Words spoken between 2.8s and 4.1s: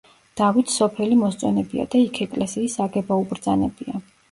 აგება უბრძანებია.